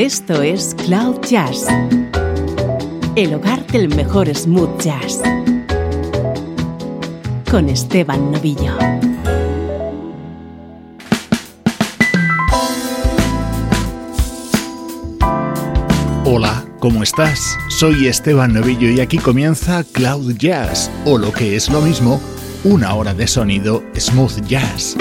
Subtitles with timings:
[0.00, 1.66] Esto es Cloud Jazz,
[3.16, 5.20] el hogar del mejor smooth jazz,
[7.50, 8.78] con Esteban Novillo.
[16.24, 17.58] Hola, ¿cómo estás?
[17.68, 22.22] Soy Esteban Novillo y aquí comienza Cloud Jazz, o lo que es lo mismo,
[22.64, 24.96] una hora de sonido smooth jazz.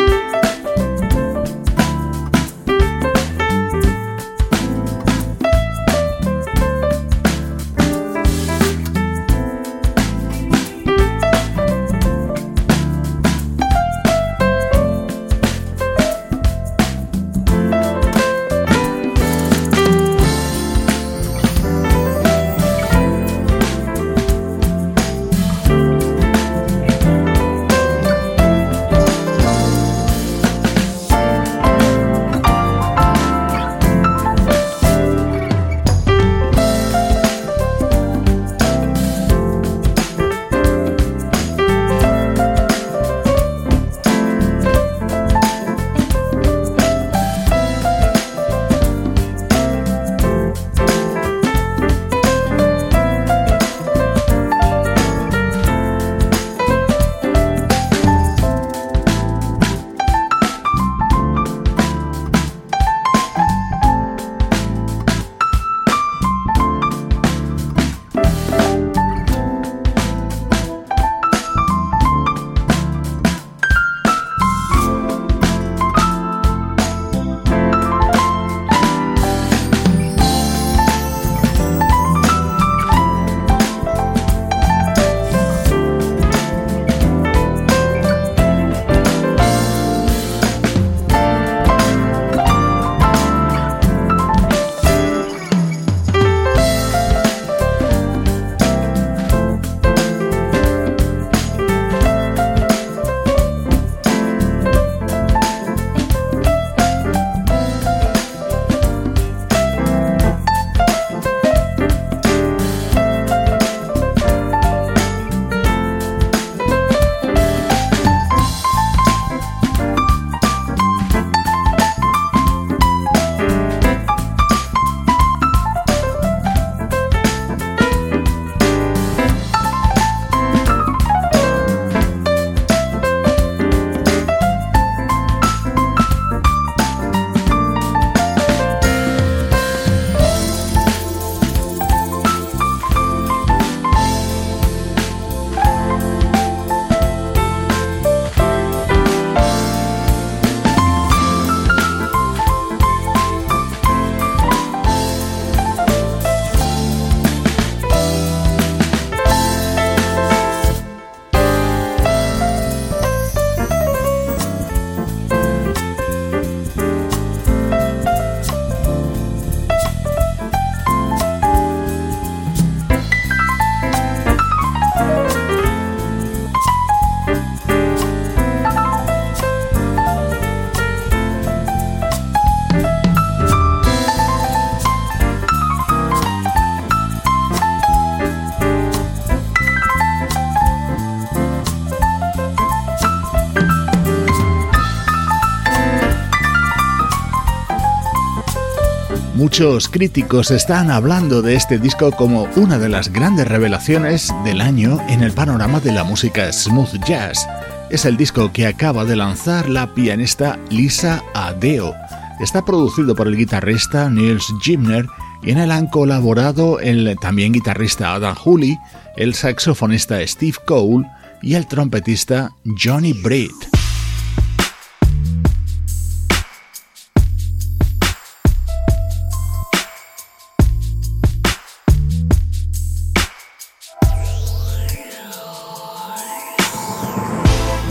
[199.39, 204.97] Muchos críticos están hablando de este disco como una de las grandes revelaciones del año
[205.07, 207.47] en el panorama de la música smooth jazz.
[207.89, 211.95] Es el disco que acaba de lanzar la pianista Lisa Adeo.
[212.41, 215.07] Está producido por el guitarrista Niels Gimner
[215.41, 218.77] y en él han colaborado el también guitarrista Adam Hooley,
[219.15, 221.07] el saxofonista Steve Cole
[221.41, 223.68] y el trompetista Johnny Britt.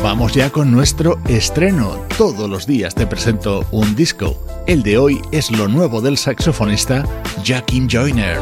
[0.08, 2.06] Vamos ya con nuestro estreno.
[2.16, 4.42] Todos los días te presento un disco.
[4.66, 7.04] El de hoy es lo nuevo del saxofonista
[7.44, 8.38] Jackie Joyner.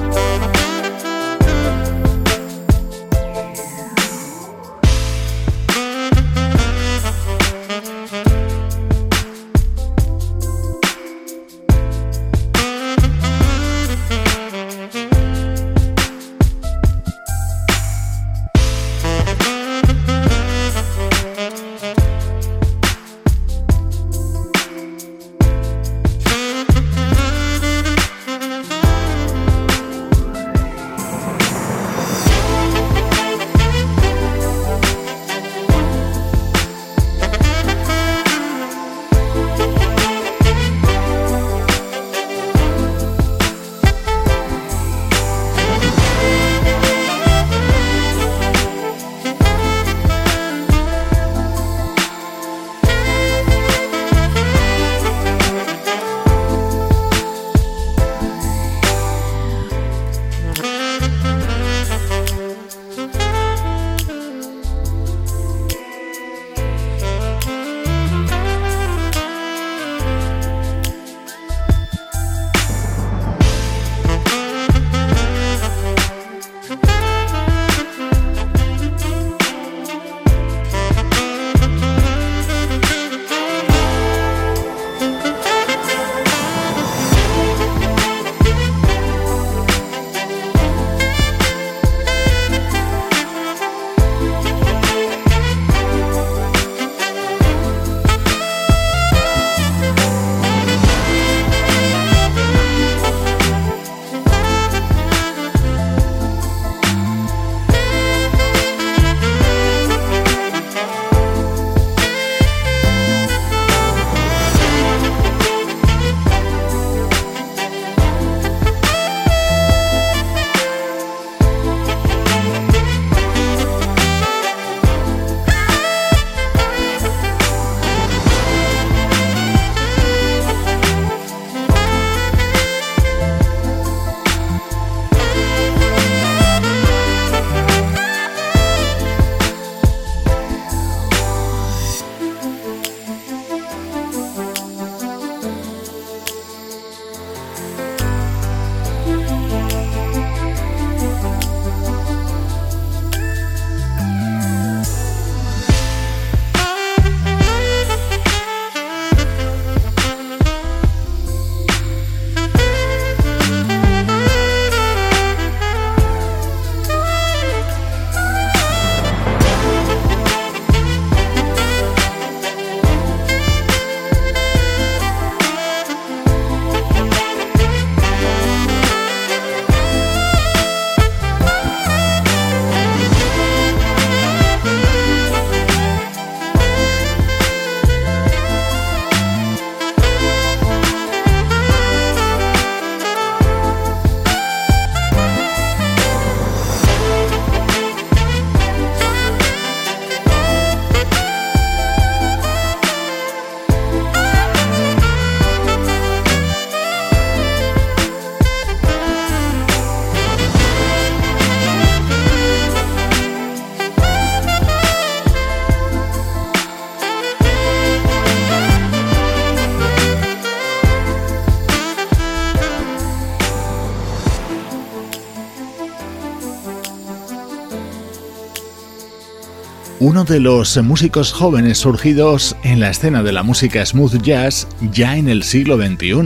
[230.16, 235.14] Uno de los músicos jóvenes surgidos en la escena de la música smooth jazz ya
[235.14, 236.22] en el siglo XXI.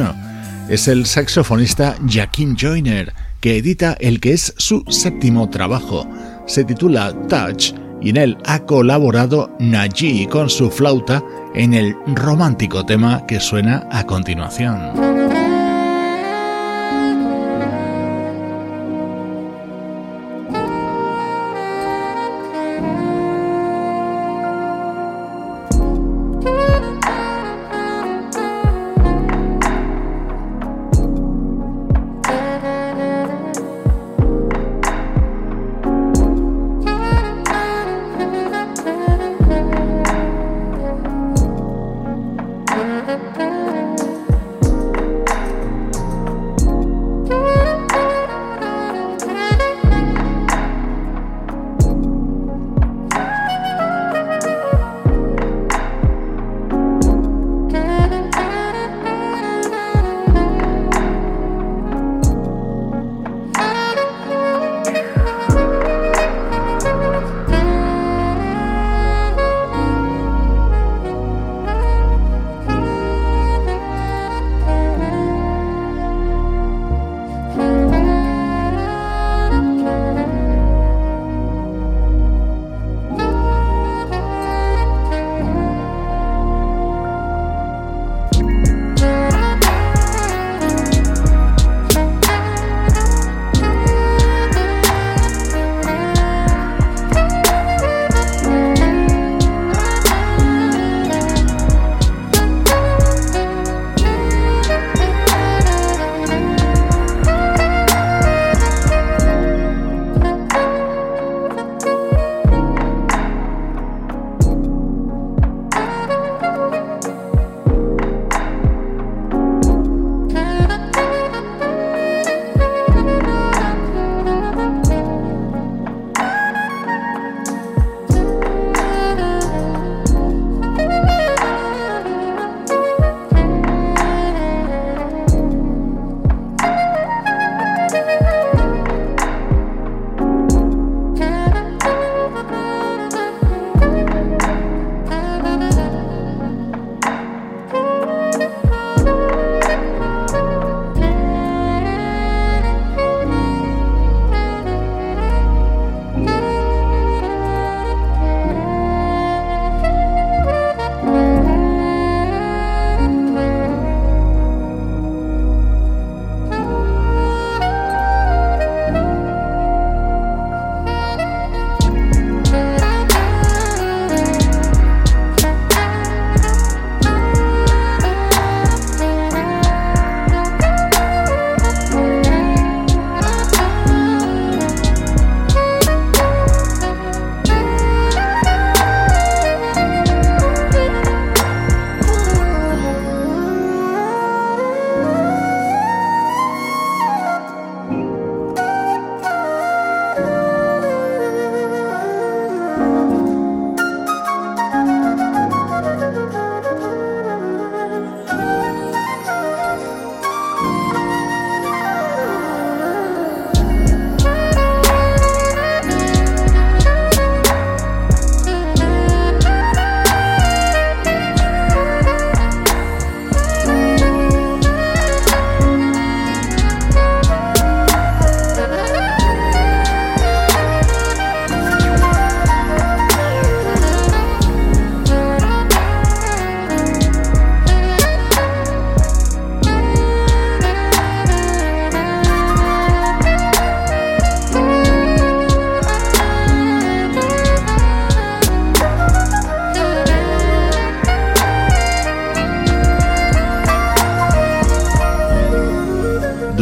[0.69, 6.07] Es el saxofonista Jaquim Joyner, que edita el que es su séptimo trabajo.
[6.47, 11.25] Se titula Touch y en él ha colaborado Naji con su flauta
[11.57, 15.30] en el romántico tema que suena a continuación.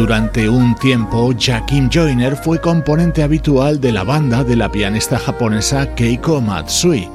[0.09, 5.93] Durante un tiempo, Jakim Joyner fue componente habitual de la banda de la pianista japonesa
[5.93, 7.07] Keiko Matsui.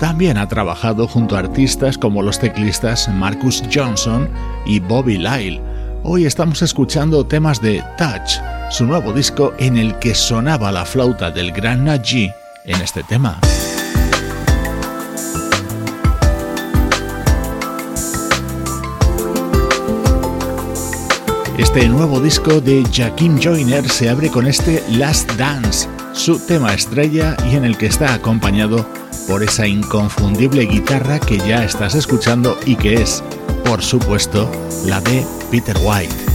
[0.00, 4.28] También ha trabajado junto a artistas como los teclistas Marcus Johnson
[4.66, 5.60] y Bobby Lyle.
[6.02, 8.42] Hoy estamos escuchando temas de Touch,
[8.72, 12.32] su nuevo disco en el que sonaba la flauta del gran Naji
[12.64, 13.38] en este tema.
[21.60, 27.36] Este nuevo disco de Jaquim Joyner se abre con este Last Dance, su tema estrella
[27.50, 28.88] y en el que está acompañado
[29.28, 33.22] por esa inconfundible guitarra que ya estás escuchando y que es,
[33.62, 34.50] por supuesto,
[34.86, 36.29] la de Peter White.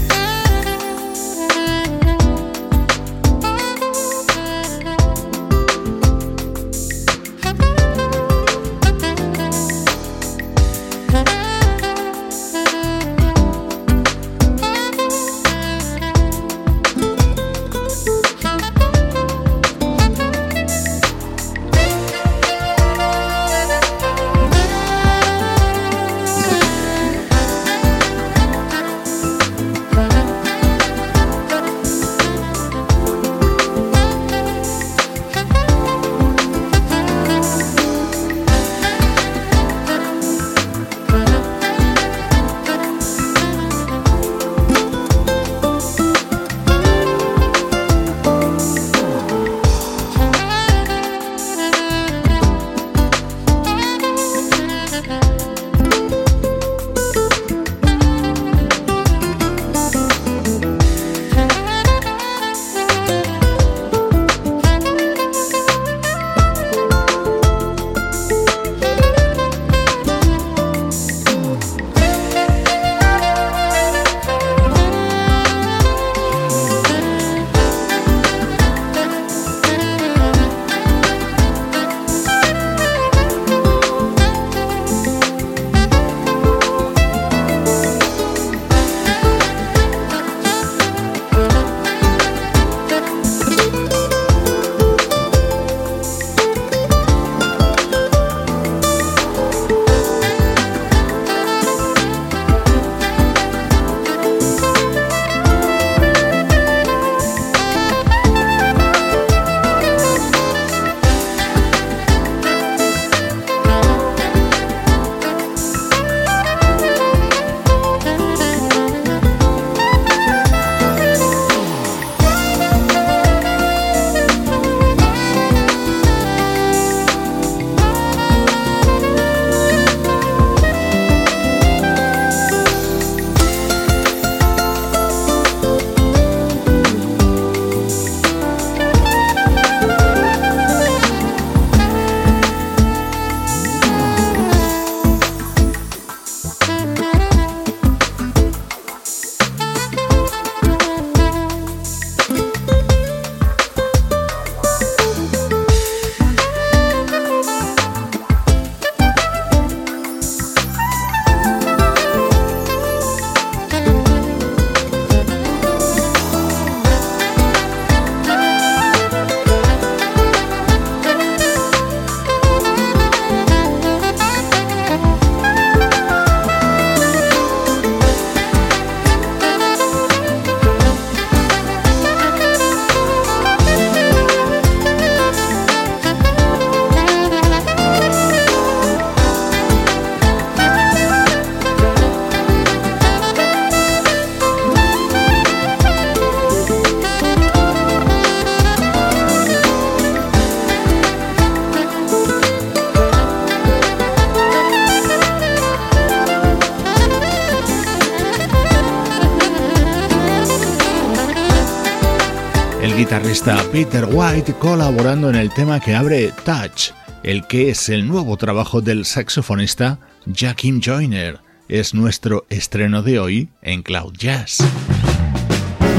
[213.35, 218.37] Guitarrista Peter White colaborando en el tema que abre Touch, el que es el nuevo
[218.37, 219.99] trabajo del saxofonista
[220.33, 221.39] Jakim Joyner.
[221.67, 224.59] Es nuestro estreno de hoy en Cloud Jazz.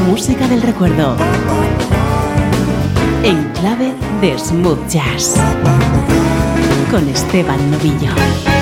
[0.07, 1.15] Música del recuerdo.
[3.23, 5.35] En clave de smooth jazz.
[6.91, 8.56] Con Esteban Novillo.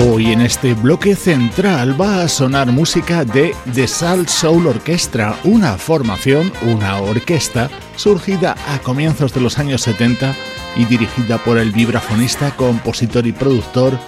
[0.00, 5.76] Hoy en este bloque central va a sonar música de The Salt Soul Orchestra, una
[5.76, 10.36] formación, una orquesta surgida a comienzos de los años 70
[10.76, 13.98] y dirigida por el vibrafonista, compositor y productor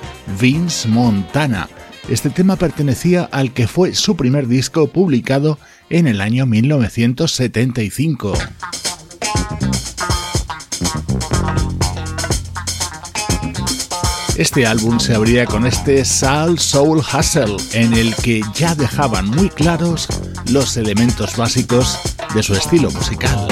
[0.40, 1.68] Vince Montana.
[2.08, 8.34] Este tema pertenecía al que fue su primer disco publicado en el año 1975.
[14.40, 19.50] Este álbum se abría con este Soul Soul Hustle, en el que ya dejaban muy
[19.50, 20.08] claros
[20.50, 21.98] los elementos básicos
[22.34, 23.49] de su estilo musical.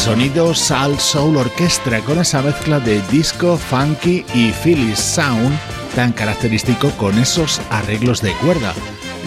[0.00, 5.58] Sonido Sal Soul Orchestra con esa mezcla de disco, funky y Philly Sound
[5.94, 8.72] tan característico con esos arreglos de cuerda.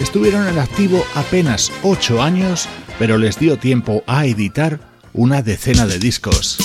[0.00, 4.80] Estuvieron en activo apenas 8 años, pero les dio tiempo a editar
[5.12, 6.58] una decena de discos.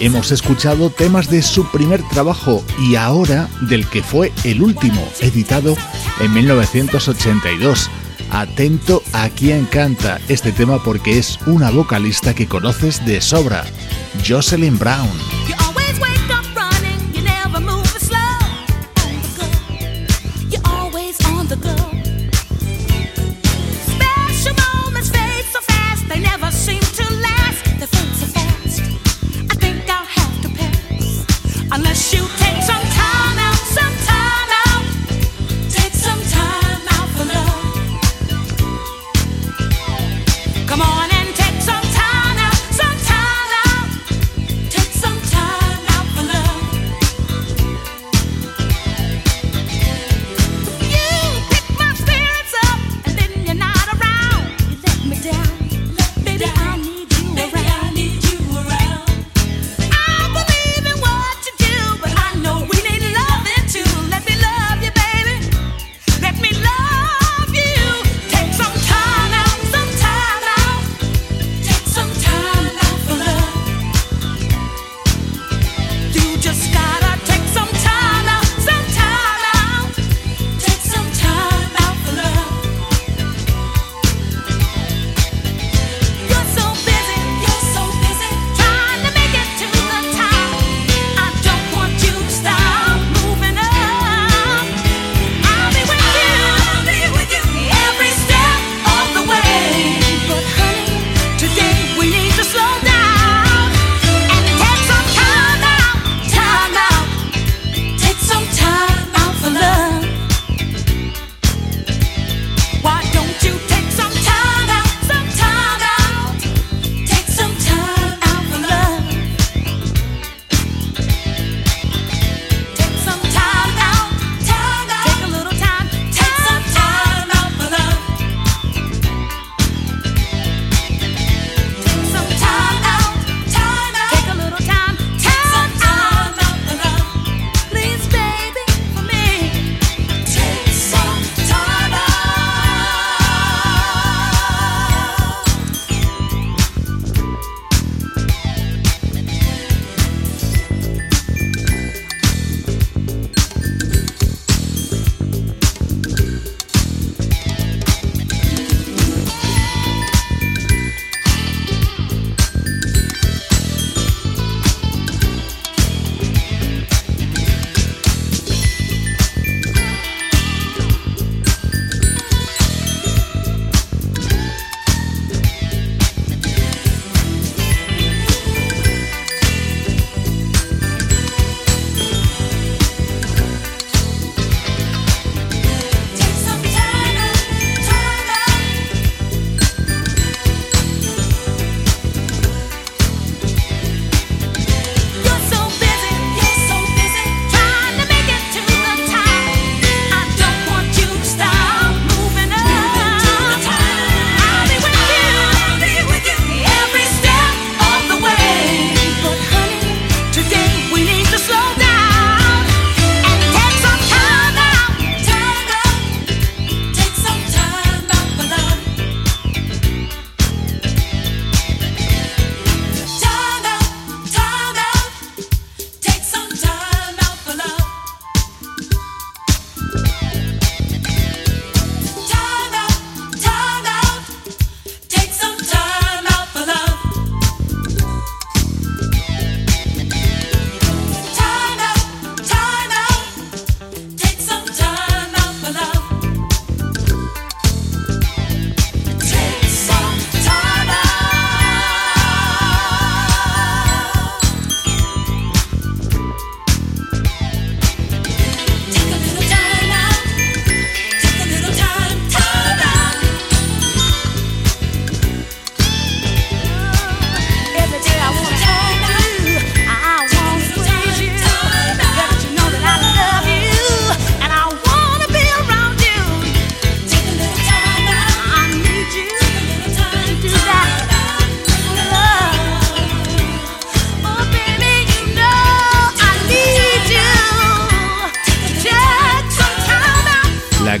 [0.00, 5.76] Hemos escuchado temas de su primer trabajo y ahora del que fue el último, editado
[6.20, 7.90] en 1982.
[8.30, 13.64] Atento a quien canta este tema porque es una vocalista que conoces de sobra,
[14.26, 15.67] Jocelyn Brown.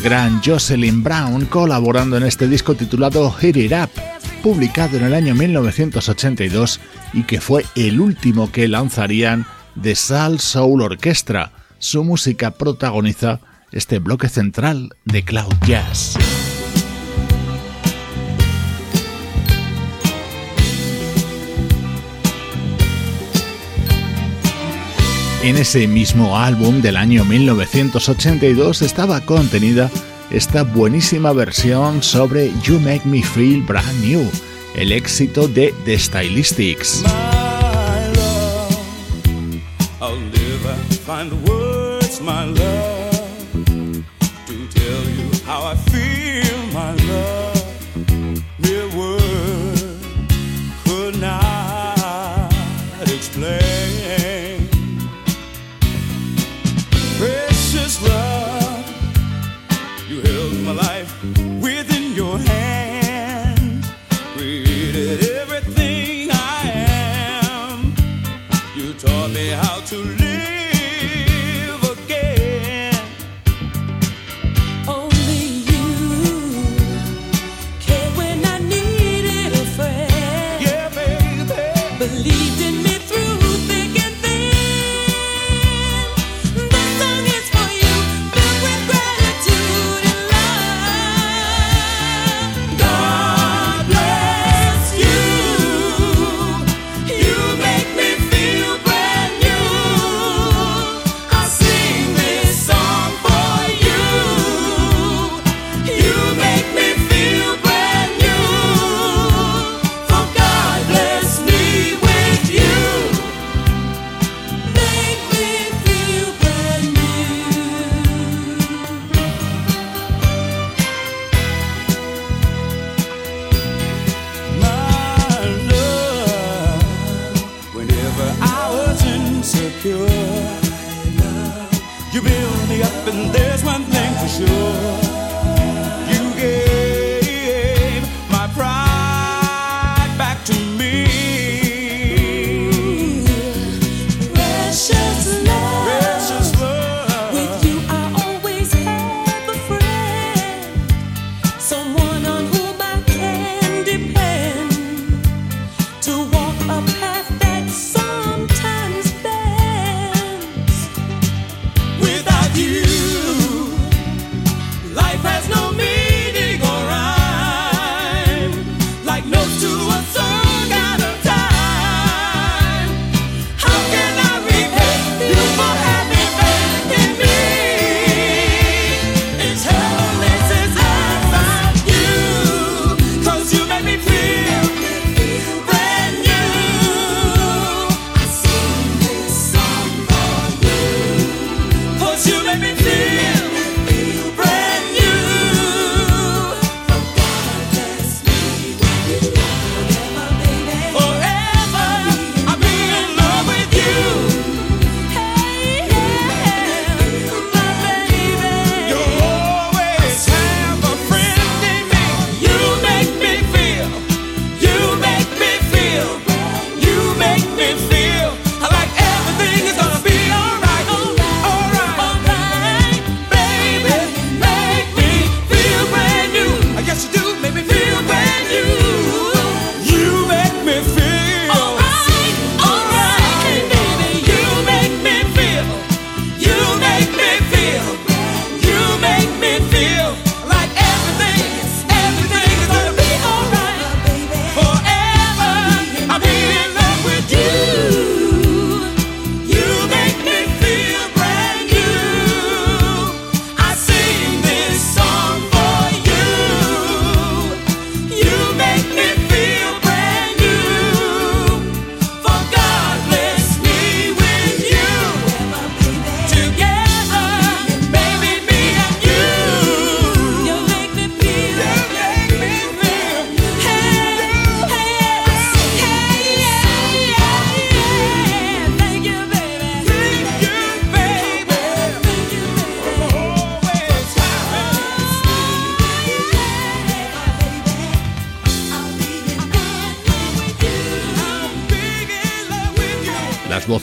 [0.08, 3.90] Gran Jocelyn Brown colaborando en este disco titulado Hit It Up,
[4.42, 6.80] publicado en el año 1982
[7.12, 9.44] y que fue el último que lanzarían
[9.78, 11.52] The Sal Soul Orchestra.
[11.78, 13.40] Su música protagoniza
[13.70, 16.16] este bloque central de Cloud Jazz.
[25.42, 29.88] En ese mismo álbum del año 1982 estaba contenida
[30.30, 34.28] esta buenísima versión sobre You Make Me Feel Brand New,
[34.74, 37.04] el éxito de The Stylistics.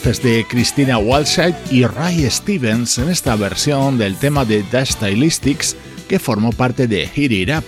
[0.06, 5.74] De Christina Walshite y Ray Stevens en esta versión del tema de The Stylistics
[6.08, 7.64] que formó parte de Hit It Up,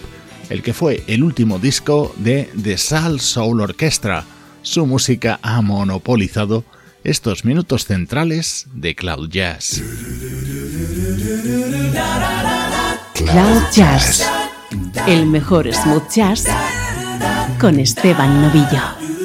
[0.49, 4.23] el que fue el último disco de The Sal Soul Orchestra.
[4.63, 6.65] Su música ha monopolizado
[7.03, 9.83] estos minutos centrales de Cloud Jazz.
[13.17, 14.25] Cloud Jazz,
[15.09, 16.45] el mejor smooth jazz
[17.59, 19.18] con Esteban Novillo.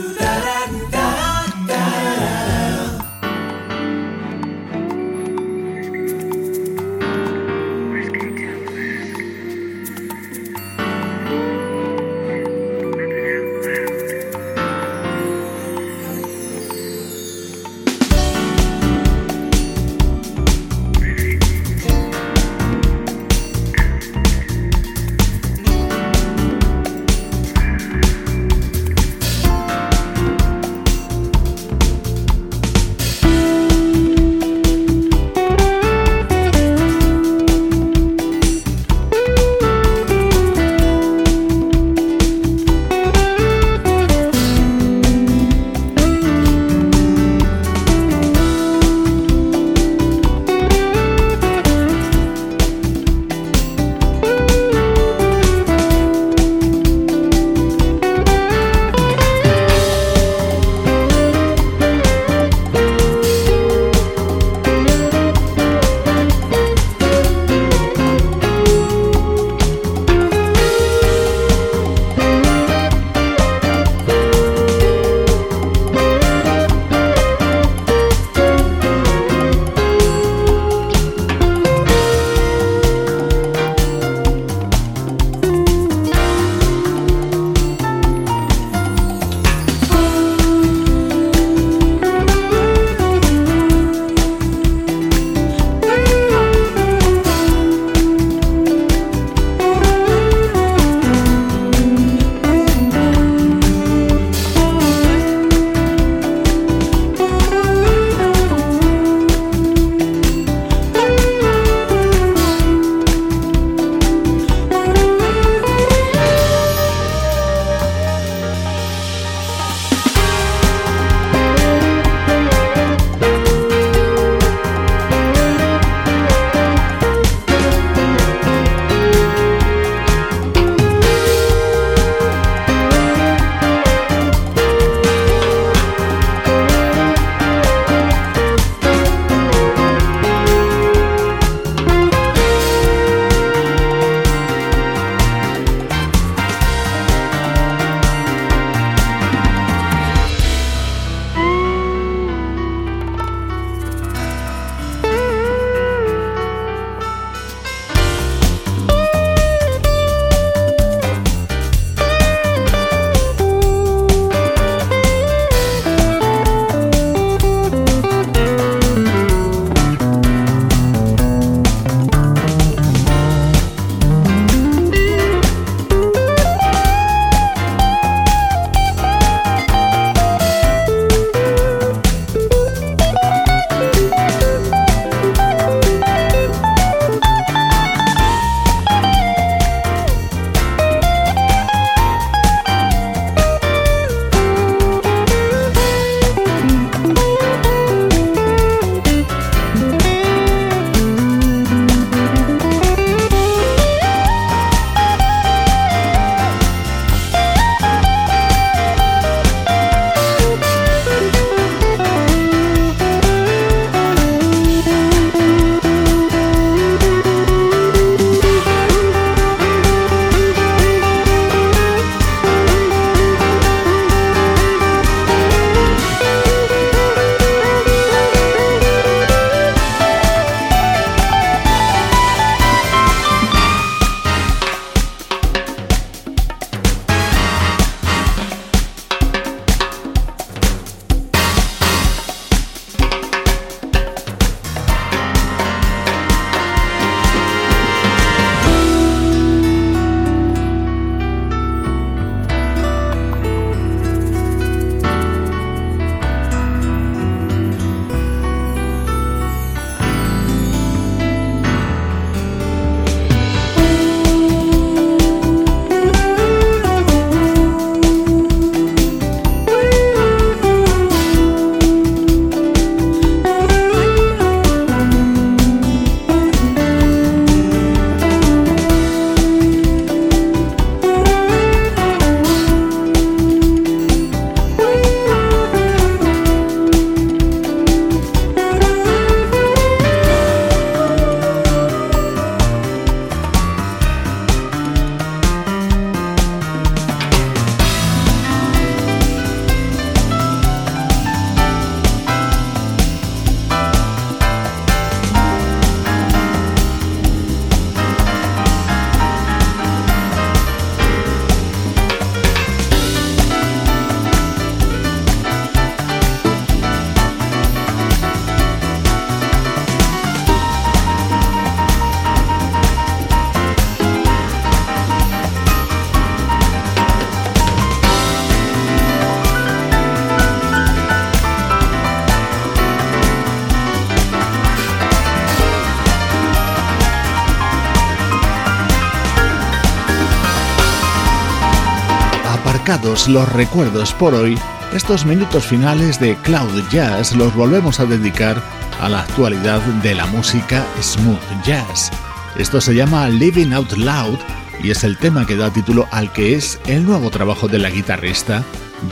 [343.03, 344.57] Los recuerdos por hoy,
[344.93, 348.63] estos minutos finales de Cloud Jazz los volvemos a dedicar
[349.01, 352.11] a la actualidad de la música smooth jazz.
[352.57, 354.39] Esto se llama Living Out Loud
[354.81, 357.89] y es el tema que da título al que es el nuevo trabajo de la
[357.89, 358.63] guitarrista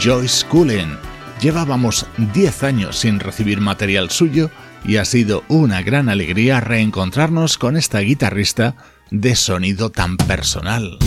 [0.01, 0.97] Joyce Cullen.
[1.41, 4.51] Llevábamos 10 años sin recibir material suyo
[4.85, 8.75] y ha sido una gran alegría reencontrarnos con esta guitarrista
[9.09, 10.97] de sonido tan personal.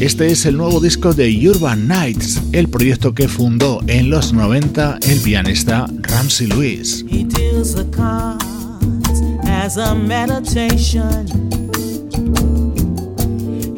[0.00, 5.00] Este es el nuevo disco de Urban Nights, el proyecto que fundó en los 90
[5.02, 7.04] el pianista Ramsey Lewis.
[7.10, 11.26] He deals the cards as a meditation,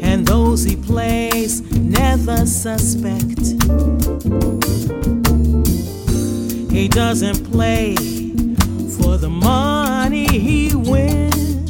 [0.03, 3.41] and those he plays never suspect.
[6.71, 7.95] He doesn't play
[8.99, 11.65] for the money he wins.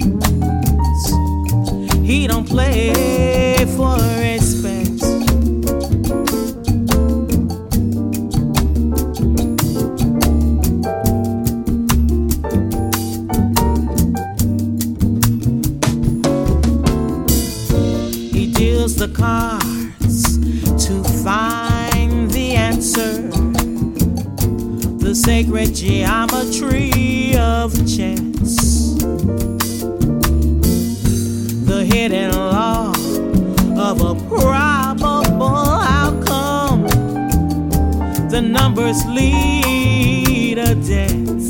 [2.03, 4.30] He don't play for respect.
[19.01, 20.37] The cards
[20.85, 23.23] to find the answer.
[24.99, 28.93] The sacred geometry of chance
[31.65, 32.89] the hidden law
[33.89, 36.83] of a probable outcome.
[38.29, 41.49] The numbers lead a dance.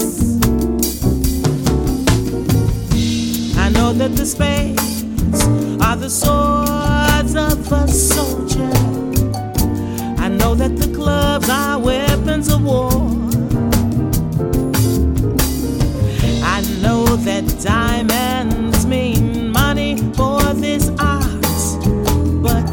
[3.58, 5.44] I know that the spades
[5.82, 6.10] are the
[7.22, 8.72] swords of a soldier.
[10.18, 12.92] I know that the clubs are weapons of war.
[16.44, 21.42] I know that diamonds mean money for this art,
[22.42, 22.72] but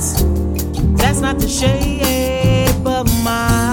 [0.96, 3.67] that's not the shape of my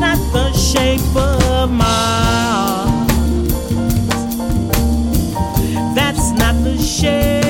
[0.00, 1.70] that's not the shape of.
[5.94, 7.43] That's not the shape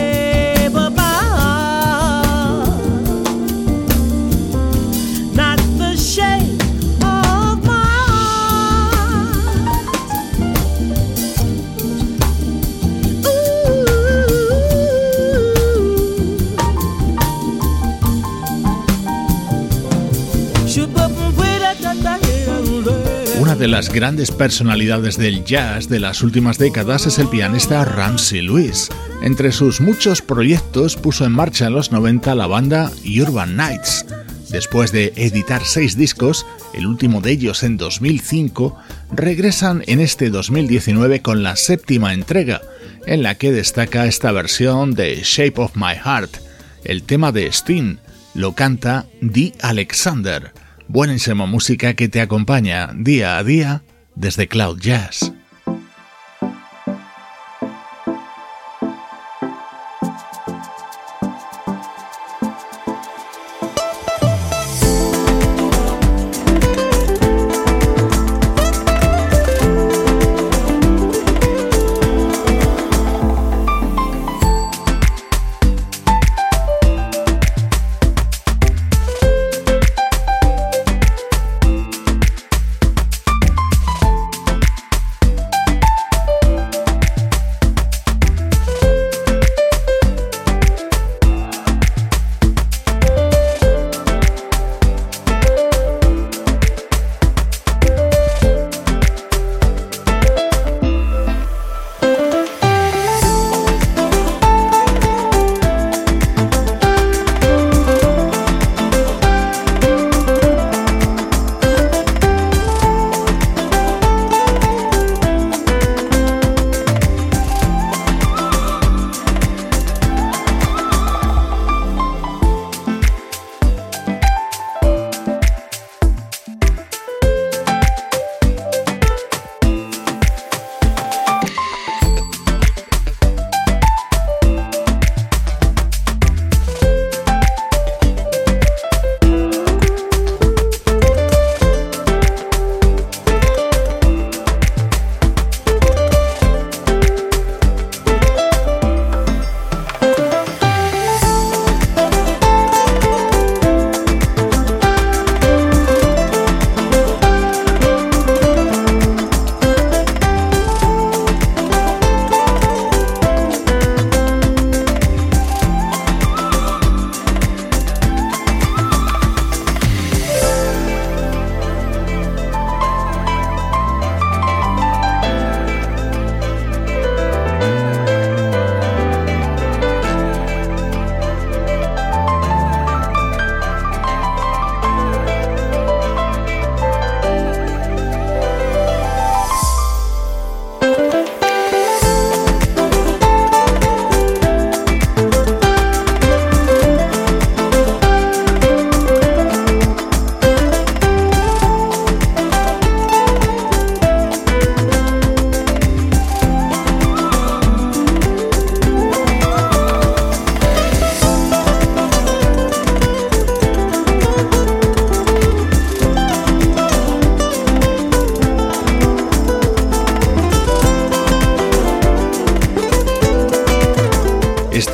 [23.75, 28.89] las grandes personalidades del jazz de las últimas décadas es el pianista Ramsey Lewis.
[29.21, 34.07] Entre sus muchos proyectos puso en marcha en los 90 la banda Urban Nights.
[34.51, 38.79] Después de editar seis discos, el último de ellos en 2005,
[39.11, 42.63] regresan en este 2019 con la séptima entrega,
[43.07, 46.37] en la que destaca esta versión de Shape of My Heart.
[46.85, 47.97] El tema de Sting
[48.35, 50.53] lo canta Dee Alexander
[50.89, 53.83] buenísima música que te acompaña día a día
[54.15, 55.33] desde Cloud Jazz.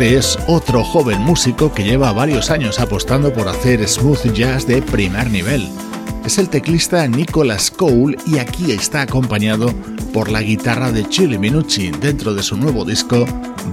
[0.01, 4.81] Este es otro joven músico que lleva varios años apostando por hacer smooth jazz de
[4.81, 5.69] primer nivel.
[6.25, 9.75] Es el teclista Nicholas Cole y aquí está acompañado
[10.15, 13.27] por la guitarra de Chili Minucci dentro de su nuevo disco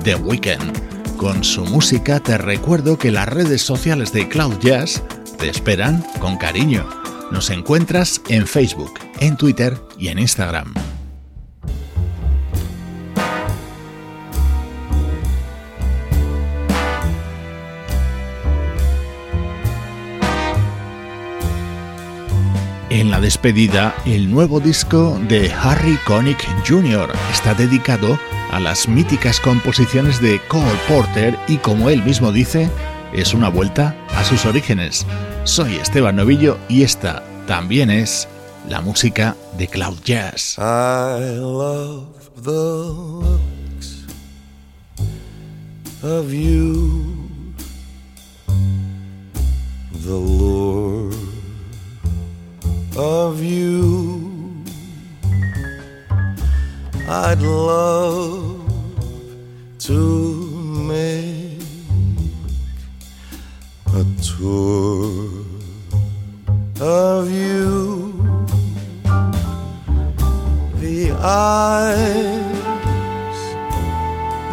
[0.03, 1.15] The Weeknd.
[1.15, 5.01] Con su música te recuerdo que las redes sociales de Cloud Jazz
[5.39, 6.85] te esperan con cariño.
[7.31, 10.73] Nos encuentras en Facebook, en Twitter y en Instagram.
[22.97, 27.07] En la despedida, el nuevo disco de Harry Connick Jr.
[27.31, 28.17] está dedicado
[28.49, 32.71] a las míticas composiciones de Cole Porter y como él mismo dice,
[33.13, 35.05] es una vuelta a sus orígenes.
[35.43, 38.27] Soy Esteban Novillo y esta también es
[38.67, 40.57] la música de Cloud Jazz.
[40.57, 43.21] I love the
[46.01, 47.13] of you,
[50.03, 51.06] the
[52.97, 54.63] of you.
[57.07, 58.69] I'd love
[59.79, 60.49] to
[60.91, 61.61] make
[63.93, 65.45] a tour
[66.81, 68.13] of you.
[70.79, 72.17] The eyes,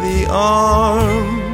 [0.01, 1.44] the arms,